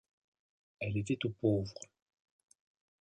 [0.79, 1.77] Elle était aux pauvres.